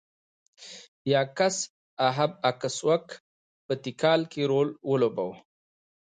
یاکس 1.11 1.57
اهب 2.09 2.31
اکسوک 2.49 3.05
په 3.65 3.73
تیکال 3.83 4.21
کې 4.31 4.41
رول 4.51 4.69
ولوباوه. 4.89 5.35